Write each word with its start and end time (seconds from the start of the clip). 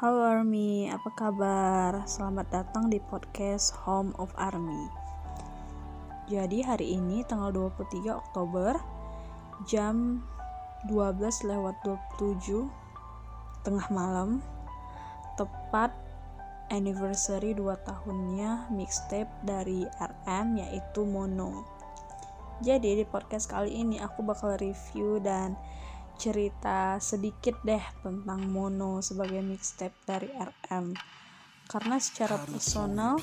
Halo 0.00 0.24
Army, 0.24 0.88
apa 0.88 1.12
kabar? 1.12 2.08
Selamat 2.08 2.48
datang 2.48 2.88
di 2.88 2.96
podcast 3.04 3.76
Home 3.84 4.16
of 4.16 4.32
Army. 4.32 4.88
Jadi 6.24 6.64
hari 6.64 6.96
ini 6.96 7.20
tanggal 7.28 7.52
23 7.52 8.08
Oktober 8.08 8.80
jam 9.68 10.24
12 10.88 11.20
lewat 11.44 11.84
27 12.16 12.64
tengah 13.60 13.92
malam 13.92 14.40
tepat 15.36 15.92
anniversary 16.72 17.52
2 17.52 17.60
tahunnya 17.84 18.72
mixtape 18.72 19.28
dari 19.44 19.84
RM 20.00 20.64
yaitu 20.64 21.04
Mono. 21.04 21.68
Jadi 22.64 22.96
di 22.96 23.04
podcast 23.04 23.52
kali 23.52 23.84
ini 23.84 24.00
aku 24.00 24.24
bakal 24.24 24.56
review 24.56 25.20
dan 25.20 25.60
cerita 26.20 27.00
sedikit 27.00 27.56
deh 27.64 27.80
tentang 28.04 28.44
Mono 28.52 29.00
sebagai 29.00 29.40
mixtape 29.40 29.96
dari 30.04 30.28
RM 30.28 30.92
karena 31.70 32.02
secara 32.02 32.34
personal 32.44 33.16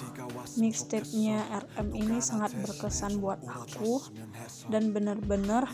mixtape-nya 0.56 1.52
RM 1.52 1.94
ini 1.94 2.18
sangat 2.24 2.56
berkesan 2.64 3.20
buat 3.20 3.44
aku 3.44 4.00
dan 4.72 4.96
bener-bener 4.96 5.68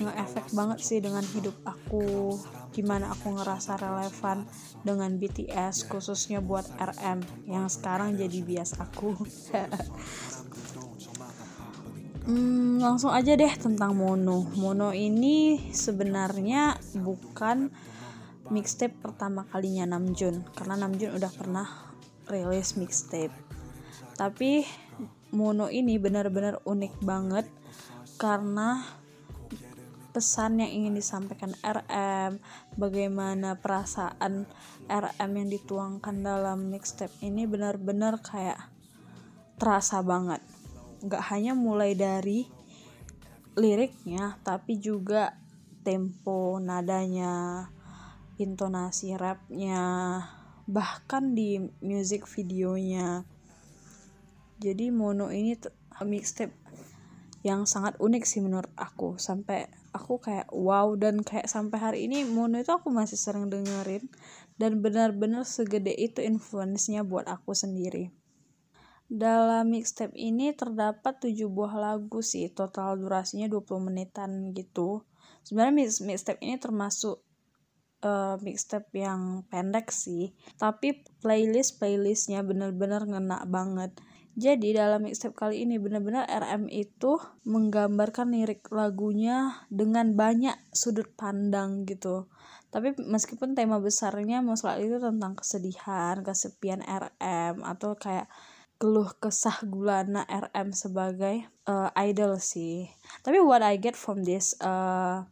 nge-efek 0.00 0.48
banget 0.56 0.78
sih 0.80 0.98
dengan 1.04 1.20
hidup 1.36 1.52
aku 1.68 2.40
gimana 2.72 3.12
aku 3.12 3.36
ngerasa 3.36 3.76
relevan 3.76 4.48
dengan 4.80 5.20
BTS 5.20 5.92
khususnya 5.92 6.40
buat 6.40 6.64
RM 6.78 7.20
yang 7.44 7.68
sekarang 7.68 8.16
jadi 8.16 8.38
bias 8.40 8.72
aku 8.88 9.12
Hmm, 12.28 12.76
langsung 12.76 13.08
aja 13.08 13.32
deh 13.40 13.48
tentang 13.56 13.96
Mono. 13.96 14.44
Mono 14.60 14.92
ini 14.92 15.72
sebenarnya 15.72 16.76
bukan 17.00 17.72
mixtape 18.52 19.00
pertama 19.00 19.48
kalinya 19.48 19.96
Namjoon 19.96 20.44
karena 20.52 20.76
Namjoon 20.76 21.16
udah 21.16 21.32
pernah 21.32 21.64
rilis 22.28 22.76
mixtape. 22.76 23.32
Tapi 24.12 24.60
Mono 25.32 25.72
ini 25.72 25.96
benar-benar 25.96 26.60
unik 26.68 27.00
banget 27.00 27.48
karena 28.20 28.84
pesan 30.12 30.60
yang 30.60 30.68
ingin 30.68 31.00
disampaikan 31.00 31.56
RM, 31.64 32.44
bagaimana 32.76 33.56
perasaan 33.56 34.44
RM 34.84 35.32
yang 35.32 35.48
dituangkan 35.48 36.20
dalam 36.20 36.68
mixtape 36.68 37.24
ini 37.24 37.48
benar-benar 37.48 38.20
kayak 38.20 38.68
terasa 39.56 40.04
banget 40.04 40.44
nggak 40.98 41.24
hanya 41.30 41.54
mulai 41.54 41.94
dari 41.94 42.46
liriknya 43.58 44.38
tapi 44.46 44.78
juga 44.78 45.34
tempo 45.82 46.58
nadanya 46.62 47.66
intonasi 48.38 49.18
rapnya 49.18 49.82
bahkan 50.68 51.32
di 51.32 51.58
music 51.80 52.28
videonya. 52.28 53.24
Jadi 54.60 54.92
mono 54.92 55.32
ini 55.32 55.56
mixtape 56.04 56.52
yang 57.40 57.64
sangat 57.64 57.96
unik 57.96 58.22
sih 58.28 58.44
menurut 58.44 58.70
aku. 58.76 59.16
Sampai 59.16 59.66
aku 59.96 60.20
kayak 60.20 60.52
wow 60.52 60.92
dan 60.94 61.24
kayak 61.24 61.48
sampai 61.48 61.78
hari 61.80 61.98
ini 62.04 62.28
mono 62.28 62.60
itu 62.60 62.68
aku 62.68 62.92
masih 62.92 63.16
sering 63.16 63.48
dengerin. 63.48 64.06
Dan 64.60 64.84
benar-benar 64.84 65.48
segede 65.48 65.94
itu 65.96 66.20
influence-nya 66.20 67.00
buat 67.00 67.24
aku 67.26 67.56
sendiri 67.56 68.12
dalam 69.08 69.72
mixtape 69.72 70.12
ini 70.12 70.52
terdapat 70.52 71.16
7 71.24 71.48
buah 71.48 71.74
lagu 71.80 72.20
sih, 72.20 72.52
total 72.52 73.00
durasinya 73.00 73.48
20 73.48 73.88
menitan 73.88 74.52
gitu. 74.52 75.08
Sebenarnya 75.48 75.74
mix 75.74 76.04
mixtape 76.04 76.44
ini 76.44 76.60
termasuk 76.60 77.24
uh, 78.04 78.36
mixtape 78.44 78.92
yang 78.92 79.48
pendek 79.48 79.88
sih, 79.88 80.36
tapi 80.60 81.00
playlist 81.24 81.80
playlistnya 81.80 82.44
bener-bener 82.44 83.08
ngena 83.08 83.48
banget. 83.48 83.96
Jadi 84.38 84.70
dalam 84.76 85.02
mixtape 85.02 85.34
kali 85.34 85.66
ini 85.66 85.80
benar-benar 85.82 86.28
RM 86.28 86.70
itu 86.70 87.18
menggambarkan 87.42 88.30
lirik 88.30 88.70
lagunya 88.70 89.66
dengan 89.66 90.14
banyak 90.14 90.54
sudut 90.70 91.10
pandang 91.16 91.88
gitu. 91.88 92.30
Tapi 92.68 92.92
meskipun 93.00 93.56
tema 93.56 93.80
besarnya 93.80 94.44
masalah 94.44 94.76
itu 94.78 95.00
tentang 95.00 95.34
kesedihan, 95.34 96.20
kesepian 96.20 96.84
RM 96.84 97.64
atau 97.64 97.96
kayak 97.96 98.28
keluh 98.78 99.10
kesah 99.18 99.58
gulana 99.66 100.22
RM 100.30 100.70
sebagai 100.70 101.50
uh, 101.66 101.90
idol 101.98 102.38
sih. 102.38 102.86
Tapi 103.26 103.42
what 103.42 103.60
I 103.60 103.74
get 103.74 103.98
from 103.98 104.22
this 104.22 104.54
uh, 104.62 105.26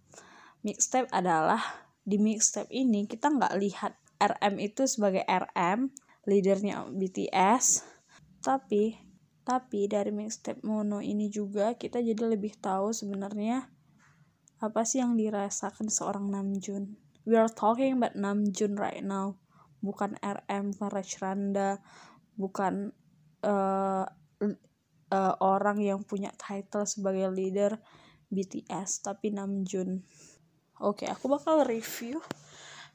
mixtape 0.66 1.06
adalah 1.14 1.62
di 2.02 2.18
mixtape 2.18 2.70
ini 2.74 3.06
kita 3.06 3.30
nggak 3.30 3.54
lihat 3.62 3.94
RM 4.18 4.58
itu 4.58 4.90
sebagai 4.90 5.22
RM, 5.22 5.94
leadernya 6.26 6.90
BTS, 6.90 7.86
tapi 8.42 8.98
tapi 9.46 9.86
dari 9.86 10.10
mixtape 10.10 10.66
Mono 10.66 10.98
ini 10.98 11.30
juga 11.30 11.78
kita 11.78 12.02
jadi 12.02 12.18
lebih 12.18 12.58
tahu 12.58 12.90
sebenarnya 12.90 13.70
apa 14.58 14.82
sih 14.82 14.98
yang 14.98 15.14
dirasakan 15.14 15.86
seorang 15.86 16.34
Namjoon. 16.34 16.98
We 17.22 17.38
are 17.38 17.50
talking 17.50 18.02
about 18.02 18.18
Namjoon 18.18 18.74
right 18.74 19.06
now, 19.06 19.38
bukan 19.78 20.18
RM, 20.18 20.74
bukan 20.74 21.06
Randa, 21.22 21.78
bukan 22.34 22.90
uh, 23.46 24.04
uh, 25.14 25.34
orang 25.38 25.78
yang 25.78 26.02
punya 26.02 26.34
title 26.34 26.84
sebagai 26.84 27.30
leader 27.30 27.78
BTS 28.30 29.06
tapi 29.06 29.30
Namjoon. 29.30 30.02
Oke, 30.82 31.06
okay, 31.06 31.08
aku 31.08 31.30
bakal 31.30 31.64
review 31.64 32.20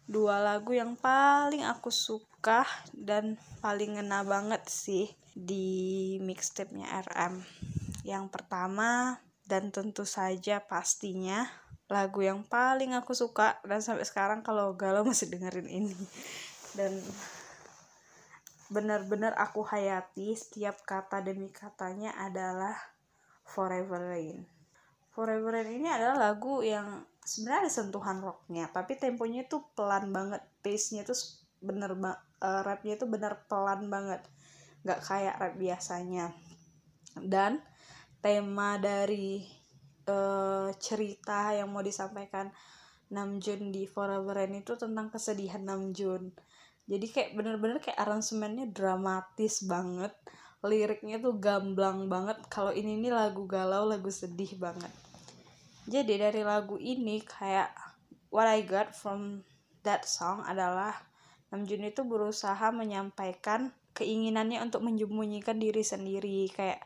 dua 0.06 0.44
lagu 0.44 0.76
yang 0.76 1.00
paling 1.00 1.64
aku 1.64 1.88
suka 1.88 2.68
dan 2.92 3.40
paling 3.64 3.96
ngena 3.96 4.28
banget 4.28 4.68
sih 4.68 5.08
di 5.32 6.20
mixtape-nya 6.20 7.08
RM. 7.08 7.42
Yang 8.04 8.26
pertama 8.30 9.18
dan 9.48 9.72
tentu 9.72 10.04
saja 10.04 10.62
pastinya 10.62 11.48
lagu 11.92 12.24
yang 12.24 12.48
paling 12.48 12.96
aku 12.96 13.12
suka 13.12 13.60
dan 13.68 13.84
sampai 13.84 14.08
sekarang 14.08 14.40
kalau 14.48 14.76
galau 14.80 15.04
masih 15.04 15.28
dengerin 15.28 15.68
ini 15.68 15.98
dan 16.76 16.96
benar-benar 18.72 19.36
aku 19.36 19.68
hayati 19.68 20.32
setiap 20.32 20.88
kata 20.88 21.20
demi 21.20 21.52
katanya 21.52 22.16
adalah 22.16 22.74
Forever 23.44 24.16
Rain. 24.16 24.48
Forever 25.12 25.60
Rain 25.60 25.84
ini 25.84 25.92
adalah 25.92 26.32
lagu 26.32 26.64
yang 26.64 27.04
sebenarnya 27.20 27.68
ada 27.68 27.72
sentuhan 27.72 28.24
rocknya, 28.24 28.72
tapi 28.72 28.96
temponya 28.96 29.44
tuh 29.44 29.68
pelan 29.76 30.16
banget, 30.16 30.40
pace-nya 30.64 31.04
tuh 31.04 31.20
bener 31.60 32.00
uh, 32.00 32.16
rapnya 32.64 32.96
tuh 32.96 33.12
bener 33.12 33.44
pelan 33.52 33.92
banget, 33.92 34.24
nggak 34.88 35.04
kayak 35.04 35.36
rap 35.36 35.54
biasanya. 35.60 36.32
Dan 37.20 37.60
tema 38.24 38.80
dari 38.80 39.44
uh, 40.08 40.72
cerita 40.80 41.52
yang 41.52 41.68
mau 41.76 41.84
disampaikan 41.84 42.48
Namjoon 43.12 43.76
di 43.76 43.84
Forever 43.84 44.32
Rain 44.32 44.56
itu 44.56 44.80
tentang 44.80 45.12
kesedihan 45.12 45.60
Namjoon 45.60 46.32
jadi 46.90 47.06
kayak 47.08 47.30
bener-bener 47.38 47.78
kayak 47.78 48.00
aransemennya 48.02 48.70
dramatis 48.74 49.64
banget. 49.66 50.14
Liriknya 50.62 51.18
tuh 51.18 51.38
gamblang 51.42 52.06
banget. 52.06 52.38
Kalau 52.50 52.70
ini 52.70 52.98
nih 53.02 53.14
lagu 53.14 53.50
galau 53.50 53.90
lagu 53.90 54.10
sedih 54.10 54.58
banget. 54.62 54.94
Jadi 55.90 56.22
dari 56.22 56.42
lagu 56.46 56.78
ini 56.78 57.22
kayak 57.26 57.74
what 58.30 58.46
I 58.46 58.62
got 58.62 58.94
from 58.94 59.42
that 59.82 60.06
song 60.06 60.46
adalah 60.46 60.94
Namjoon 61.52 61.92
itu 61.92 62.08
berusaha 62.08 62.72
menyampaikan 62.72 63.76
keinginannya 63.92 64.64
untuk 64.64 64.88
menyembunyikan 64.88 65.60
diri 65.60 65.84
sendiri. 65.84 66.48
Kayak 66.48 66.80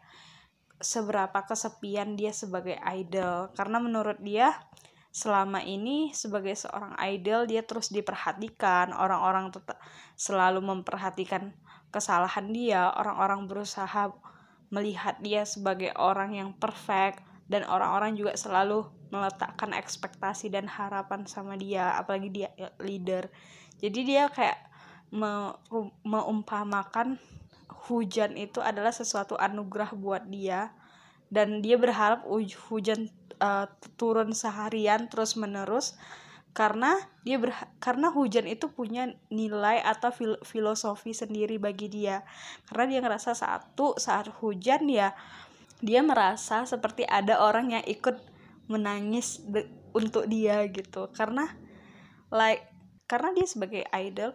seberapa 0.81 1.45
kesepian 1.45 2.17
dia 2.17 2.33
sebagai 2.33 2.81
idol. 2.81 3.53
Karena 3.53 3.77
menurut 3.77 4.17
dia 4.25 4.57
selama 5.15 5.63
ini 5.63 6.11
sebagai 6.11 6.51
seorang 6.59 6.91
idol 6.99 7.47
dia 7.47 7.63
terus 7.63 7.87
diperhatikan. 7.87 8.91
Orang-orang 8.91 9.47
tetap 9.47 9.79
selalu 10.19 10.59
memperhatikan 10.59 11.55
kesalahan 11.87 12.51
dia. 12.51 12.91
Orang-orang 12.91 13.47
berusaha 13.47 14.11
melihat 14.67 15.15
dia 15.23 15.47
sebagai 15.47 15.95
orang 15.95 16.35
yang 16.35 16.51
perfect. 16.51 17.23
Dan 17.47 17.63
orang-orang 17.63 18.19
juga 18.19 18.35
selalu 18.35 18.91
meletakkan 19.07 19.71
ekspektasi 19.71 20.51
dan 20.51 20.67
harapan 20.67 21.23
sama 21.23 21.55
dia 21.55 21.95
apalagi 21.95 22.27
dia 22.43 22.51
leader. 22.83 23.31
Jadi 23.79 23.99
dia 24.03 24.27
kayak 24.27 24.59
me 25.15 25.55
meumpamakan 26.03 27.15
hujan 27.87 28.35
itu 28.35 28.59
adalah 28.59 28.91
sesuatu 28.91 29.39
anugerah 29.39 29.95
buat 29.95 30.27
dia. 30.27 30.75
Dan 31.31 31.63
dia 31.63 31.79
berharap 31.79 32.27
hujan 32.67 33.07
uh, 33.39 33.67
turun 33.99 34.31
seharian 34.35 35.07
terus 35.07 35.39
menerus 35.39 35.95
karena 36.55 36.95
dia 37.27 37.35
ber 37.35 37.51
karena 37.83 38.07
hujan 38.15 38.47
itu 38.47 38.71
punya 38.71 39.11
nilai 39.27 39.83
atau 39.83 40.15
fil 40.15 40.39
filosofi 40.47 41.11
sendiri 41.11 41.59
bagi 41.59 41.91
dia 41.91 42.23
karena 42.71 42.85
dia 42.95 42.99
ngerasa 43.03 43.35
satu 43.35 43.99
saat 43.99 44.31
hujan 44.39 44.87
ya 44.87 45.11
dia 45.83 45.99
merasa 45.99 46.63
seperti 46.63 47.03
ada 47.03 47.43
orang 47.43 47.75
yang 47.75 47.83
ikut 47.83 48.15
menangis 48.71 49.43
untuk 49.91 50.31
dia 50.31 50.63
gitu 50.71 51.11
karena 51.11 51.51
like 52.31 52.63
karena 53.05 53.35
dia 53.35 53.45
sebagai 53.45 53.83
idol 53.91 54.31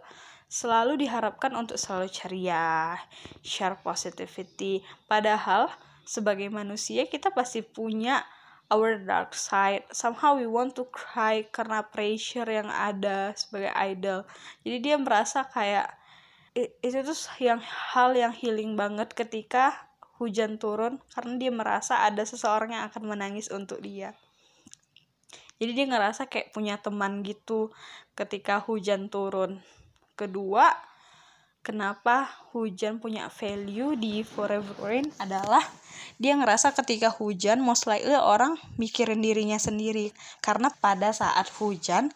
selalu 0.51 1.07
diharapkan 1.07 1.55
untuk 1.55 1.79
selalu 1.79 2.11
ceria, 2.11 2.99
share 3.39 3.79
positivity. 3.79 4.83
Padahal 5.07 5.71
sebagai 6.03 6.51
manusia 6.51 7.07
kita 7.07 7.31
pasti 7.31 7.63
punya 7.63 8.19
our 8.71 8.95
dark 8.95 9.35
side. 9.35 9.83
Somehow 9.91 10.39
we 10.39 10.47
want 10.47 10.73
to 10.79 10.87
cry 10.87 11.43
karena 11.51 11.83
pressure 11.83 12.47
yang 12.47 12.71
ada 12.71 13.35
sebagai 13.35 13.75
idol. 13.75 14.23
Jadi 14.63 14.77
dia 14.79 14.95
merasa 14.95 15.43
kayak 15.45 15.91
itu 16.55 16.99
tuh 17.03 17.15
yang 17.39 17.59
hal 17.59 18.15
yang 18.15 18.31
healing 18.31 18.79
banget 18.79 19.11
ketika 19.11 19.91
hujan 20.19 20.55
turun 20.59 21.03
karena 21.11 21.35
dia 21.35 21.51
merasa 21.51 22.03
ada 22.03 22.23
seseorang 22.23 22.75
yang 22.75 22.83
akan 22.87 23.03
menangis 23.07 23.51
untuk 23.51 23.83
dia. 23.83 24.15
Jadi 25.61 25.71
dia 25.77 25.85
ngerasa 25.85 26.25
kayak 26.25 26.55
punya 26.55 26.79
teman 26.81 27.21
gitu 27.21 27.69
ketika 28.17 28.63
hujan 28.63 29.13
turun 29.13 29.61
kedua 30.17 30.90
kenapa 31.61 32.29
hujan 32.53 32.97
punya 32.97 33.29
value 33.29 33.93
di 33.97 34.25
Forever 34.25 34.75
Rain 34.81 35.07
adalah 35.21 35.61
dia 36.17 36.33
ngerasa 36.37 36.73
ketika 36.73 37.13
hujan 37.13 37.61
most 37.61 37.85
likely 37.85 38.17
orang 38.17 38.57
mikirin 38.77 39.21
dirinya 39.21 39.57
sendiri. 39.61 40.13
Karena 40.41 40.73
pada 40.73 41.13
saat 41.13 41.49
hujan 41.61 42.09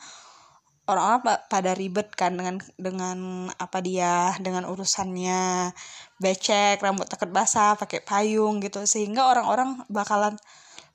orang-orang 0.86 1.42
pada 1.50 1.74
ribet 1.74 2.13
kan 2.13 2.38
dengan 2.38 2.62
dengan 2.77 3.50
apa 3.57 3.81
dia 3.81 4.33
dengan 4.42 4.65
urusannya. 4.69 5.74
Becek 6.21 6.81
rambut 6.81 7.09
teket 7.09 7.30
basah 7.30 7.77
pakai 7.77 8.01
payung 8.01 8.62
gitu. 8.62 8.81
Sehingga 8.86 9.30
orang-orang 9.30 9.86
bakalan 9.89 10.38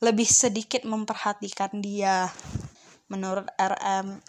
lebih 0.03 0.27
sedikit 0.27 0.83
memperhatikan 0.87 1.71
dia. 1.79 2.31
Menurut 3.11 3.47
RM 3.59 4.23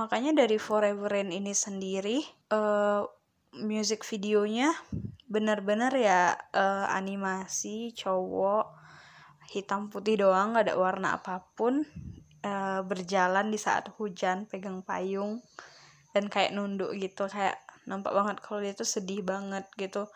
makanya 0.00 0.32
dari 0.32 0.56
Forever 0.56 1.12
Rain 1.12 1.28
ini 1.28 1.52
sendiri 1.52 2.24
uh, 2.56 3.04
music 3.60 4.00
videonya 4.08 4.72
benar-benar 5.28 5.92
ya 5.92 6.32
uh, 6.56 6.88
animasi 6.88 7.92
cowok 7.92 8.72
hitam 9.52 9.92
putih 9.92 10.24
doang 10.24 10.56
gak 10.56 10.72
ada 10.72 10.74
warna 10.80 11.20
apa 11.20 11.44
pun 11.52 11.84
uh, 12.40 12.80
berjalan 12.80 13.52
di 13.52 13.60
saat 13.60 13.92
hujan 14.00 14.48
pegang 14.48 14.80
payung 14.80 15.44
dan 16.16 16.32
kayak 16.32 16.56
nunduk 16.56 16.96
gitu 16.96 17.28
kayak 17.28 17.60
nampak 17.84 18.16
banget 18.16 18.36
kalau 18.40 18.64
dia 18.64 18.72
tuh 18.72 18.88
sedih 18.88 19.20
banget 19.20 19.68
gitu 19.76 20.08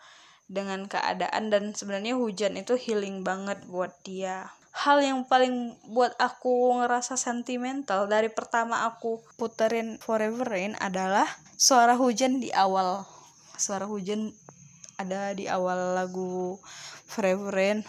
dengan 0.45 0.85
keadaan. 0.85 1.49
Dan 1.49 1.73
sebenarnya 1.73 2.17
hujan 2.17 2.55
itu 2.59 2.77
healing 2.77 3.25
banget 3.25 3.63
buat 3.67 3.91
dia 4.05 4.49
hal 4.75 4.99
yang 4.99 5.23
paling 5.23 5.71
buat 5.87 6.11
aku 6.19 6.83
ngerasa 6.83 7.15
sentimental 7.15 8.11
dari 8.11 8.27
pertama 8.27 8.83
aku 8.83 9.23
puterin 9.39 9.95
Forever 10.03 10.43
Rain 10.43 10.75
adalah 10.83 11.23
suara 11.55 11.95
hujan 11.95 12.43
di 12.43 12.51
awal. 12.51 13.07
Suara 13.55 13.87
hujan 13.87 14.35
ada 14.99 15.31
di 15.31 15.47
awal 15.47 15.95
lagu 15.95 16.59
Forever 17.07 17.55
Rain. 17.55 17.87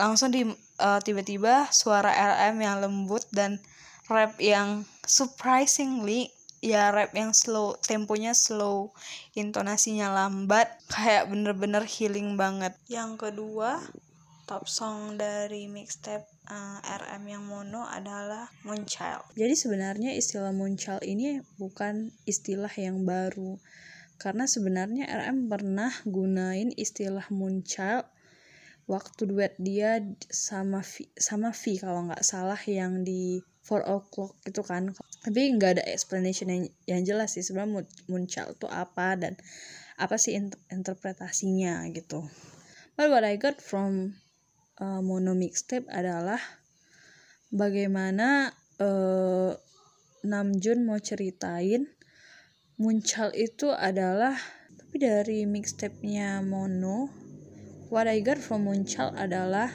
Langsung 0.00 0.32
di 0.32 0.48
uh, 0.80 1.00
tiba-tiba 1.04 1.68
suara 1.68 2.08
RM 2.08 2.56
yang 2.64 2.80
lembut 2.80 3.28
dan 3.28 3.60
rap 4.08 4.40
yang 4.40 4.88
surprisingly 5.04 6.32
ya 6.64 6.88
rap 6.88 7.12
yang 7.12 7.36
slow 7.36 7.76
temponya 7.84 8.32
slow 8.32 8.96
intonasinya 9.36 10.08
lambat 10.08 10.72
kayak 10.88 11.28
bener-bener 11.28 11.84
healing 11.84 12.40
banget. 12.40 12.72
Yang 12.88 13.28
kedua 13.28 13.84
top 14.46 14.70
song 14.70 15.18
dari 15.18 15.66
mixtape 15.66 16.22
uh, 16.46 16.78
eh, 16.78 17.02
RM 17.02 17.22
yang 17.26 17.44
mono 17.44 17.82
adalah 17.82 18.46
Moonchild. 18.62 19.34
Jadi 19.34 19.54
sebenarnya 19.58 20.14
istilah 20.14 20.54
Moonchild 20.54 21.02
ini 21.02 21.42
bukan 21.58 22.14
istilah 22.30 22.70
yang 22.78 23.02
baru. 23.02 23.58
Karena 24.16 24.46
sebenarnya 24.46 25.10
RM 25.10 25.50
pernah 25.50 25.90
gunain 26.06 26.70
istilah 26.78 27.26
Moonchild 27.34 28.06
waktu 28.86 29.22
duet 29.26 29.58
dia 29.58 29.98
sama 30.30 30.80
V, 30.86 31.10
sama 31.18 31.50
V 31.50 31.82
kalau 31.82 32.06
nggak 32.06 32.22
salah 32.22 32.58
yang 32.70 33.02
di 33.02 33.42
Four 33.66 33.82
O'clock 33.82 34.38
itu 34.46 34.62
kan 34.62 34.94
tapi 35.26 35.50
nggak 35.58 35.82
ada 35.82 35.84
explanation 35.90 36.46
yang, 36.54 36.64
yang 36.86 37.02
jelas 37.02 37.34
sih 37.34 37.42
sebenarnya 37.42 37.82
Moonchild 38.06 38.54
itu 38.54 38.70
apa 38.70 39.18
dan 39.18 39.34
apa 39.98 40.14
sih 40.22 40.38
interpretasinya 40.70 41.82
gitu 41.90 42.22
but 42.94 43.10
what 43.10 43.26
I 43.26 43.34
got 43.34 43.58
from 43.58 44.14
uh, 44.80 45.00
mono 45.00 45.32
mixtape 45.36 45.88
adalah 45.88 46.40
bagaimana 47.52 48.52
uh, 48.80 49.52
Namjoon 50.26 50.82
mau 50.82 50.98
ceritain 50.98 51.86
Muncal 52.76 53.32
itu 53.32 53.72
adalah 53.72 54.36
tapi 54.76 55.00
dari 55.00 55.48
mixtape-nya 55.48 56.44
Mono 56.44 57.08
what 57.88 58.10
I 58.10 58.20
got 58.20 58.36
from 58.36 58.66
Muncal 58.66 59.14
adalah 59.16 59.70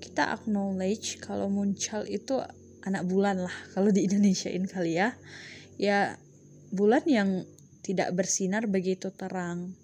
kita 0.00 0.36
acknowledge 0.36 1.18
kalau 1.20 1.48
Muncal 1.48 2.04
itu 2.06 2.40
anak 2.84 3.08
bulan 3.08 3.40
lah 3.40 3.56
kalau 3.74 3.88
di 3.88 4.04
Indonesiain 4.06 4.68
kali 4.68 5.00
ya. 5.00 5.16
Ya 5.80 6.20
bulan 6.70 7.02
yang 7.08 7.30
tidak 7.82 8.14
bersinar 8.14 8.70
begitu 8.70 9.10
terang. 9.10 9.74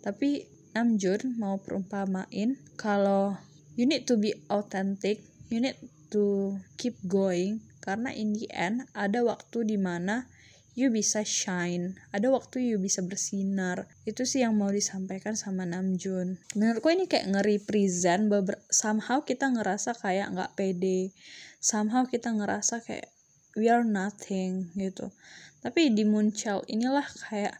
Tapi 0.00 0.46
Namjoon 0.72 1.34
mau 1.42 1.58
perumpamain 1.58 2.54
kalau 2.78 3.34
you 3.78 3.86
need 3.86 4.10
to 4.10 4.18
be 4.18 4.34
authentic. 4.50 5.22
You 5.46 5.62
need 5.62 5.78
to 6.10 6.58
keep 6.74 6.98
going. 7.06 7.62
Karena 7.78 8.10
in 8.10 8.34
the 8.34 8.50
end 8.50 8.90
ada 8.92 9.22
waktu 9.22 9.62
di 9.64 9.78
mana 9.78 10.26
you 10.74 10.90
bisa 10.90 11.22
shine. 11.22 11.94
Ada 12.10 12.26
waktu 12.28 12.74
you 12.74 12.82
bisa 12.82 13.06
bersinar. 13.06 13.86
Itu 14.02 14.26
sih 14.26 14.42
yang 14.42 14.58
mau 14.58 14.68
disampaikan 14.74 15.38
sama 15.38 15.62
Namjoon. 15.62 16.58
Menurutku 16.58 16.90
ini 16.90 17.06
kayak 17.06 17.30
nge-represent 17.30 18.26
somehow 18.68 19.22
kita 19.22 19.46
ngerasa 19.46 19.94
kayak 19.94 20.34
nggak 20.34 20.58
pede. 20.58 21.14
Somehow 21.62 22.02
kita 22.04 22.34
ngerasa 22.34 22.82
kayak 22.82 23.08
we 23.54 23.70
are 23.70 23.86
nothing 23.86 24.74
gitu. 24.74 25.14
Tapi 25.62 25.94
di 25.94 26.02
Moonchild 26.02 26.66
inilah 26.66 27.06
kayak 27.30 27.54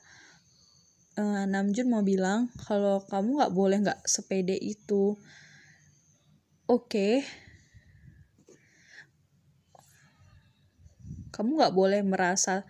uh, 1.19 1.47
Namjoon 1.47 1.89
mau 1.91 2.03
bilang 2.03 2.51
kalau 2.67 3.03
kamu 3.07 3.43
nggak 3.43 3.55
boleh 3.55 3.79
nggak 3.87 4.01
sepede 4.07 4.55
itu 4.55 5.19
oke. 6.69 7.25
Kamu 11.33 11.51
nggak 11.57 11.75
boleh 11.75 12.01
merasa 12.05 12.69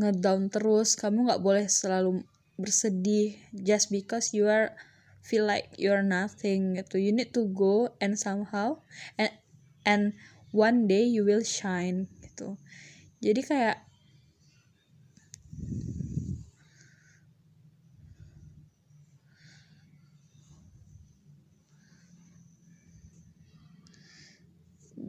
ngedown 0.00 0.48
terus. 0.48 0.96
Kamu 0.96 1.28
nggak 1.28 1.42
boleh 1.44 1.68
selalu 1.68 2.24
bersedih 2.56 3.36
just 3.52 3.92
because 3.92 4.32
you 4.32 4.48
are 4.48 4.72
feel 5.20 5.44
like 5.44 5.68
you're 5.76 6.02
nothing 6.02 6.80
gitu. 6.80 6.96
You 6.96 7.12
need 7.12 7.36
to 7.36 7.46
go 7.52 7.92
and 8.00 8.16
somehow 8.16 8.80
and 9.20 9.30
and 9.84 10.16
one 10.50 10.88
day 10.88 11.04
you 11.04 11.22
will 11.28 11.44
shine 11.44 12.08
gitu. 12.24 12.56
Jadi 13.20 13.40
kayak 13.44 13.78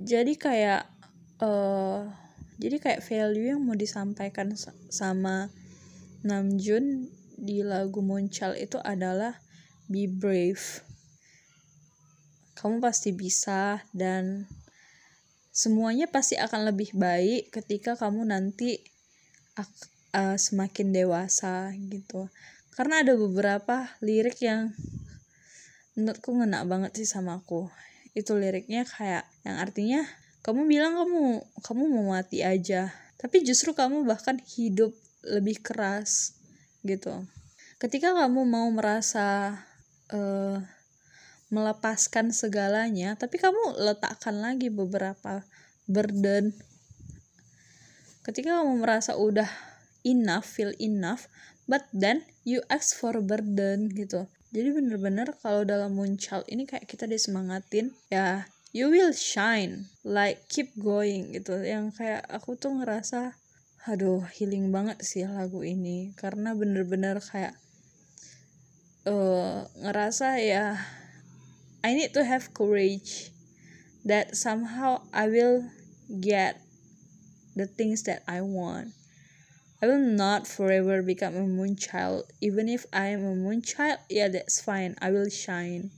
jadi 0.03 0.33
kayak 0.35 0.83
uh, 1.39 2.11
jadi 2.59 2.77
kayak 2.79 3.01
value 3.07 3.55
yang 3.55 3.63
mau 3.63 3.75
disampaikan 3.75 4.51
sama 4.91 5.47
Namjoon 6.23 7.07
di 7.39 7.63
lagu 7.63 7.99
Moncal 8.03 8.55
itu 8.55 8.79
adalah 8.79 9.39
be 9.87 10.07
brave. 10.07 10.83
Kamu 12.55 12.79
pasti 12.79 13.11
bisa 13.11 13.83
dan 13.91 14.47
semuanya 15.51 16.07
pasti 16.07 16.39
akan 16.39 16.71
lebih 16.71 16.95
baik 16.95 17.51
ketika 17.51 17.99
kamu 17.99 18.23
nanti 18.27 18.79
uh, 19.59 20.37
semakin 20.39 20.95
dewasa 20.95 21.75
gitu. 21.75 22.31
Karena 22.75 23.03
ada 23.03 23.19
beberapa 23.19 23.91
lirik 23.99 24.39
yang 24.39 24.71
menurutku 25.99 26.31
ngena 26.39 26.63
banget 26.63 26.95
sih 27.03 27.09
sama 27.09 27.43
aku 27.43 27.67
itu 28.13 28.37
liriknya 28.37 28.85
kayak 28.85 29.25
yang 29.41 29.57
artinya 29.57 30.01
kamu 30.45 30.69
bilang 30.69 30.93
kamu 30.93 31.41
kamu 31.65 31.83
mau 31.89 32.05
mati 32.13 32.45
aja 32.45 32.93
tapi 33.17 33.41
justru 33.41 33.71
kamu 33.71 34.03
bahkan 34.03 34.35
hidup 34.43 34.91
lebih 35.23 35.63
keras 35.63 36.35
gitu. 36.83 37.23
Ketika 37.79 38.11
kamu 38.11 38.43
mau 38.43 38.67
merasa 38.67 39.55
uh, 40.11 40.59
melepaskan 41.47 42.35
segalanya 42.35 43.15
tapi 43.15 43.39
kamu 43.39 43.79
letakkan 43.79 44.43
lagi 44.43 44.67
beberapa 44.67 45.47
burden. 45.87 46.51
Ketika 48.27 48.59
kamu 48.59 48.83
merasa 48.83 49.15
udah 49.15 49.47
enough 50.03 50.43
feel 50.43 50.75
enough 50.83 51.31
but 51.63 51.87
then 51.95 52.27
you 52.43 52.59
ask 52.67 52.91
for 52.91 53.15
burden 53.23 53.87
gitu 53.95 54.27
jadi 54.53 54.69
bener-bener 54.69 55.33
kalau 55.41 55.65
dalam 55.65 55.97
muncul 55.97 56.45
ini 56.45 56.69
kayak 56.69 56.85
kita 56.85 57.09
disemangatin 57.09 57.89
ya 58.13 58.45
you 58.73 58.89
will 58.89 59.13
shine 59.13 59.85
like 60.01 60.49
keep 60.49 60.73
going 60.77 61.33
gitu. 61.33 61.57
Yang 61.61 62.01
kayak 62.01 62.25
aku 62.29 62.57
tuh 62.57 62.73
ngerasa 62.73 63.37
aduh 63.89 64.25
healing 64.33 64.73
banget 64.73 65.01
sih 65.05 65.25
lagu 65.29 65.61
ini. 65.61 66.11
Karena 66.17 66.57
bener-bener 66.57 67.21
kayak 67.21 67.57
uh, 69.09 69.69
ngerasa 69.81 70.41
ya 70.41 70.77
I 71.85 71.93
need 71.93 72.13
to 72.17 72.25
have 72.25 72.53
courage 72.53 73.29
that 74.05 74.37
somehow 74.37 75.05
I 75.13 75.29
will 75.29 75.69
get 76.09 76.61
the 77.53 77.69
things 77.69 78.05
that 78.09 78.25
I 78.25 78.41
want 78.41 78.93
I 79.83 79.91
will 79.91 79.99
not 79.99 80.47
forever 80.47 81.03
become 81.03 81.35
a 81.35 81.43
moon 81.43 81.75
child 81.75 82.31
even 82.39 82.71
if 82.71 82.87
I 82.95 83.11
am 83.11 83.27
a 83.27 83.35
moon 83.35 83.59
child 83.59 83.99
yeah 84.07 84.31
that's 84.31 84.63
fine. 84.63 84.95
I 85.03 85.11
will 85.11 85.27
shine. 85.27 85.91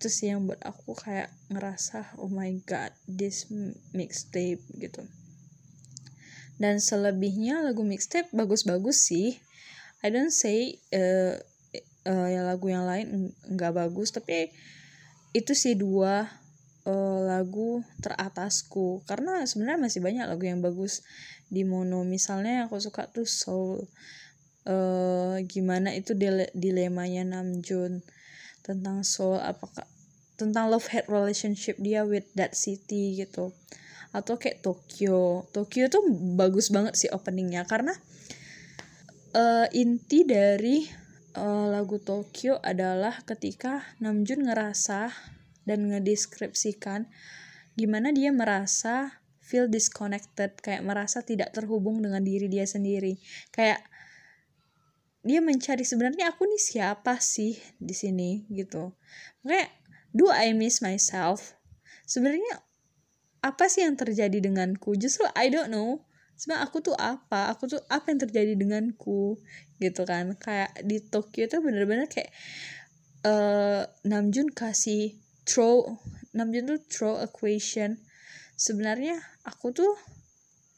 Itu 0.00 0.08
sih 0.08 0.32
yang 0.32 0.48
buat 0.48 0.64
aku 0.64 0.96
kayak 0.96 1.28
ngerasa 1.52 2.16
oh 2.16 2.32
my 2.32 2.48
god 2.64 2.96
this 3.04 3.44
mixtape 3.92 4.64
gitu. 4.80 5.04
Dan 6.56 6.80
selebihnya 6.80 7.60
lagu 7.60 7.84
mixtape 7.84 8.32
bagus-bagus 8.32 9.04
sih. 9.04 9.36
I 10.00 10.08
don't 10.08 10.32
say 10.32 10.80
uh, 10.96 11.36
uh, 12.08 12.28
ya 12.32 12.40
lagu 12.40 12.72
yang 12.72 12.88
lain 12.88 13.36
nggak 13.52 13.76
bagus 13.76 14.16
tapi 14.16 14.48
itu 15.36 15.52
sih 15.52 15.76
dua 15.76 16.24
uh, 16.88 17.20
lagu 17.20 17.84
teratasku. 18.00 19.04
Karena 19.04 19.44
sebenarnya 19.44 19.76
masih 19.76 20.00
banyak 20.00 20.24
lagu 20.24 20.48
yang 20.48 20.64
bagus 20.64 21.04
di 21.52 21.68
mono 21.68 22.00
misalnya 22.08 22.64
aku 22.64 22.80
suka 22.80 23.12
tuh 23.12 23.28
soul. 23.28 23.84
Uh, 24.62 25.42
gimana 25.50 25.92
itu 25.92 26.16
dile 26.16 26.48
dilemanya 26.56 27.26
Namjoon 27.26 28.00
tentang 28.62 29.02
soul 29.02 29.36
apakah 29.42 29.84
tentang 30.40 30.70
love 30.72 30.86
hate 30.88 31.10
relationship 31.12 31.76
dia 31.76 32.08
with 32.08 32.24
that 32.32 32.56
city 32.56 33.20
gitu. 33.20 33.52
Atau 34.16 34.40
kayak 34.40 34.64
Tokyo. 34.64 35.44
Tokyo 35.52 35.92
tuh 35.92 36.00
bagus 36.40 36.72
banget 36.72 36.96
sih 36.96 37.12
openingnya 37.12 37.68
karena 37.68 37.92
uh, 39.36 39.68
inti 39.76 40.24
dari 40.24 40.88
uh, 41.36 41.68
lagu 41.68 42.00
Tokyo 42.00 42.56
adalah 42.64 43.20
ketika 43.28 43.84
Namjoon 44.00 44.48
ngerasa 44.48 45.12
dan 45.68 45.90
ngedeskripsikan 45.90 47.08
gimana 47.72 48.12
dia 48.12 48.28
merasa 48.34 49.21
feel 49.52 49.68
disconnected 49.68 50.56
kayak 50.64 50.80
merasa 50.80 51.20
tidak 51.20 51.52
terhubung 51.52 52.00
dengan 52.00 52.24
diri 52.24 52.48
dia 52.48 52.64
sendiri. 52.64 53.20
Kayak 53.52 53.84
dia 55.20 55.44
mencari 55.44 55.84
sebenarnya 55.84 56.32
aku 56.32 56.48
nih 56.48 56.56
siapa 56.56 57.20
sih 57.20 57.60
di 57.76 57.92
sini 57.92 58.48
gitu. 58.48 58.96
Kayak 59.44 59.68
do 60.16 60.32
I 60.32 60.56
miss 60.56 60.80
myself? 60.80 61.52
Sebenarnya 62.08 62.64
apa 63.44 63.68
sih 63.68 63.84
yang 63.84 64.00
terjadi 64.00 64.40
denganku? 64.40 64.96
Justru 64.96 65.28
I 65.36 65.52
don't 65.52 65.68
know. 65.68 66.08
Sebenarnya 66.40 66.64
aku 66.64 66.80
tuh 66.80 66.96
apa? 66.96 67.52
Aku 67.52 67.68
tuh 67.68 67.84
apa 67.92 68.08
yang 68.08 68.24
terjadi 68.24 68.56
denganku? 68.56 69.36
Gitu 69.76 70.02
kan. 70.08 70.32
Kayak 70.40 70.80
di 70.80 71.04
Tokyo 71.04 71.44
tuh 71.44 71.60
bener-bener 71.60 72.08
kayak 72.08 72.32
uh, 73.28 73.84
Namjoon 74.08 74.50
kasih 74.56 75.20
throw 75.44 75.98
Namjoon 76.34 76.66
tuh 76.70 76.80
throw 76.88 77.14
a 77.18 77.28
question 77.28 77.98
sebenarnya 78.62 79.18
aku 79.42 79.74
tuh 79.74 79.98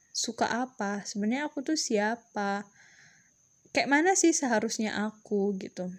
suka 0.09 0.49
apa? 0.65 1.05
Sebenarnya 1.05 1.53
aku 1.53 1.61
tuh 1.61 1.77
siapa? 1.77 2.65
Kayak 3.77 3.91
mana 3.93 4.11
sih 4.17 4.33
seharusnya 4.33 4.97
aku 5.05 5.53
gitu. 5.61 5.93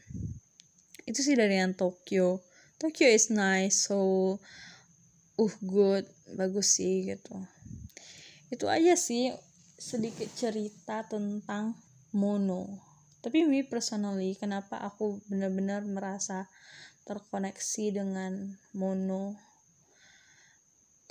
Itu 1.06 1.22
sih 1.22 1.38
dari 1.38 1.62
yang 1.62 1.77
Tokyo. 1.77 2.42
Tokyo 2.82 3.06
is 3.06 3.30
nice 3.30 3.86
so 3.86 4.01
uh 5.38 5.56
good 5.62 6.10
bagus 6.34 6.82
sih 6.82 7.06
gitu. 7.06 7.38
Itu 8.50 8.65
aja 8.65 8.98
sih 8.98 9.30
sedikit 9.77 10.32
cerita 10.34 11.06
tentang 11.06 11.77
mono. 12.18 12.82
Tapi 13.22 13.46
me 13.46 13.62
personally 13.62 14.34
kenapa 14.34 14.82
aku 14.82 15.22
benar-benar 15.30 15.86
merasa 15.86 16.50
terkoneksi 17.06 17.86
dengan 17.94 18.58
mono? 18.74 19.38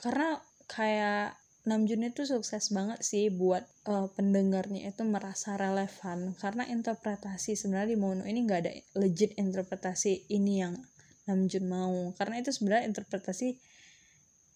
Karena 0.00 0.40
kayak 0.66 1.37
Namjoon 1.64 2.12
itu 2.12 2.28
sukses 2.28 2.68
banget 2.76 3.00
sih 3.00 3.33
buat 3.33 3.64
uh, 3.88 4.12
pendengarnya 4.12 4.85
itu 4.85 5.00
merasa 5.00 5.56
relevan. 5.56 6.37
Karena 6.37 6.68
interpretasi 6.68 7.56
sebenarnya 7.56 7.97
di 7.97 7.99
Mono 7.99 8.28
ini 8.28 8.44
nggak 8.44 8.61
ada 8.61 8.73
legit 9.00 9.33
interpretasi 9.40 10.28
ini 10.28 10.61
yang 10.61 10.76
Namjoon 11.25 11.64
mau. 11.64 12.12
Karena 12.21 12.44
itu 12.44 12.52
sebenarnya 12.52 12.92
interpretasi 12.92 13.56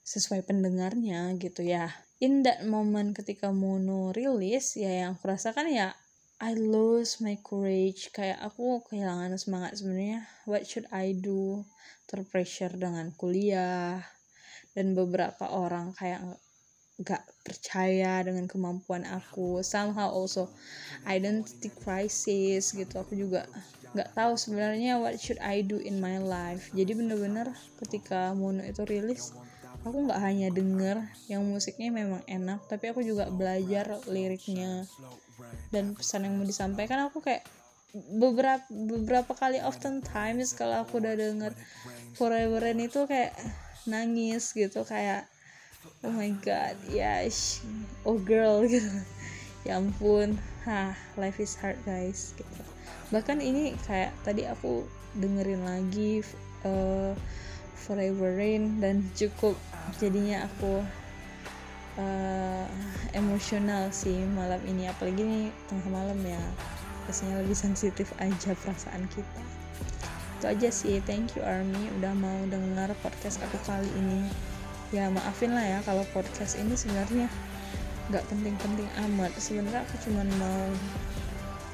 sesuai 0.04 0.44
pendengarnya 0.44 1.32
gitu 1.40 1.64
ya. 1.64 1.88
In 2.20 2.44
that 2.44 2.68
moment 2.68 3.16
ketika 3.16 3.56
Mono 3.56 4.12
rilis 4.12 4.76
ya 4.76 5.08
yang 5.08 5.16
aku 5.16 5.32
rasakan 5.32 5.72
ya 5.72 5.96
I 6.44 6.60
lose 6.60 7.24
my 7.24 7.40
courage. 7.40 8.12
Kayak 8.12 8.44
aku 8.44 8.84
kehilangan 8.84 9.32
semangat 9.40 9.80
sebenarnya. 9.80 10.28
What 10.44 10.68
should 10.68 10.84
I 10.92 11.16
do? 11.16 11.64
Terpressure 12.04 12.76
dengan 12.76 13.16
kuliah 13.16 14.17
dan 14.78 14.94
beberapa 14.94 15.50
orang 15.50 15.90
kayak 15.98 16.22
gak 17.02 17.26
percaya 17.42 18.22
dengan 18.22 18.46
kemampuan 18.46 19.02
aku. 19.02 19.58
Somehow 19.66 20.14
also 20.14 20.46
identity 21.02 21.66
crisis 21.82 22.70
gitu. 22.70 22.94
Aku 23.02 23.18
juga 23.18 23.50
gak 23.90 24.14
tahu 24.14 24.38
sebenarnya 24.38 25.02
what 25.02 25.18
should 25.18 25.42
I 25.42 25.66
do 25.66 25.82
in 25.82 25.98
my 25.98 26.22
life. 26.22 26.70
Jadi 26.70 26.94
bener-bener 26.94 27.50
ketika 27.82 28.30
Mono 28.38 28.62
itu 28.62 28.86
rilis 28.86 29.34
aku 29.86 30.10
nggak 30.10 30.20
hanya 30.20 30.50
denger 30.50 31.06
yang 31.30 31.46
musiknya 31.46 31.88
memang 31.94 32.20
enak 32.26 32.66
tapi 32.66 32.90
aku 32.90 33.02
juga 33.02 33.26
belajar 33.34 33.98
liriknya. 34.06 34.86
Dan 35.74 35.98
pesan 35.98 36.26
yang 36.26 36.38
mau 36.38 36.46
disampaikan 36.46 37.10
aku 37.10 37.18
kayak 37.18 37.42
beberapa 37.94 38.66
beberapa 38.68 39.32
kali 39.32 39.64
often 39.64 40.04
times 40.04 40.52
kalau 40.52 40.84
aku 40.84 41.00
udah 41.00 41.14
denger 41.16 41.52
Forever 42.18 42.60
Rain 42.60 42.84
itu 42.84 43.08
kayak 43.08 43.32
nangis 43.86 44.50
gitu 44.56 44.82
kayak 44.82 45.28
oh 46.02 46.10
my 46.10 46.32
god 46.42 46.74
yes 46.90 47.62
oh 48.02 48.18
girl 48.18 48.64
gitu. 48.72 48.90
Ya 49.66 49.76
ampun 49.76 50.38
ha 50.64 50.96
life 51.20 51.38
is 51.38 51.54
hard 51.58 51.78
guys 51.84 52.32
gitu. 52.34 52.62
Bahkan 53.12 53.38
ini 53.42 53.76
kayak 53.84 54.14
tadi 54.24 54.48
aku 54.48 54.86
dengerin 55.18 55.62
lagi 55.66 56.24
uh, 56.64 57.12
Forever 57.76 58.36
Rain 58.36 58.80
dan 58.82 59.04
cukup 59.16 59.56
jadinya 59.96 60.44
aku 60.46 60.84
uh, 62.00 62.66
emosional 63.12 63.90
sih 63.92 64.16
malam 64.32 64.60
ini. 64.64 64.88
Apalagi 64.88 65.22
nih 65.26 65.46
tengah 65.68 65.88
malam 65.90 66.20
ya 66.22 66.40
biasanya 67.08 67.40
lebih 67.40 67.56
sensitif 67.56 68.12
aja 68.20 68.52
perasaan 68.52 69.08
kita 69.08 69.57
itu 70.38 70.46
aja 70.46 70.68
sih. 70.70 71.02
Thank 71.02 71.34
you 71.34 71.42
Army 71.42 71.90
udah 71.98 72.14
mau 72.14 72.38
dengar 72.46 72.94
podcast 73.02 73.42
aku 73.42 73.58
kali 73.66 73.90
ini. 73.98 74.22
Ya 74.94 75.10
maafin 75.10 75.50
lah 75.50 75.66
ya 75.66 75.78
kalau 75.82 76.06
podcast 76.14 76.54
ini 76.62 76.78
sebenarnya 76.78 77.26
nggak 78.08 78.22
penting-penting 78.30 78.86
amat. 79.10 79.34
Sebenarnya 79.42 79.82
aku 79.82 79.98
cuma 80.06 80.22
mau 80.38 80.70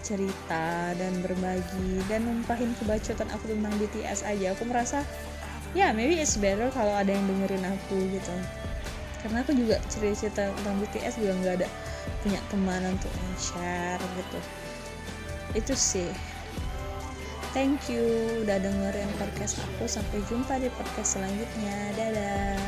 cerita 0.00 0.96
dan 0.96 1.12
berbagi 1.20 2.00
dan 2.08 2.24
numpahin 2.24 2.72
kebacotan 2.80 3.28
aku 3.36 3.52
tentang 3.52 3.76
BTS 3.76 4.24
aja. 4.24 4.56
Aku 4.56 4.64
merasa 4.64 5.04
ya 5.76 5.88
yeah, 5.88 5.90
maybe 5.92 6.16
it's 6.16 6.40
better 6.40 6.72
kalau 6.72 6.96
ada 6.96 7.12
yang 7.12 7.28
dengerin 7.28 7.68
aku 7.68 8.00
gitu. 8.16 8.34
Karena 9.20 9.44
aku 9.44 9.52
juga 9.52 9.76
cerita-cerita 9.92 10.48
tentang 10.56 10.80
BTS 10.80 11.20
juga 11.20 11.32
nggak 11.36 11.54
ada 11.60 11.68
punya 12.24 12.40
teman 12.48 12.80
untuk 12.96 13.12
share 13.36 14.00
gitu. 14.16 14.40
Itu 15.52 15.76
sih 15.76 16.08
thank 17.54 17.86
you 17.86 18.02
udah 18.42 18.58
dengerin 18.58 19.08
podcast 19.16 19.62
aku. 19.62 19.86
Sampai 19.86 20.20
jumpa 20.26 20.58
di 20.58 20.68
podcast 20.74 21.16
selanjutnya. 21.16 21.94
Dadah 21.94 22.58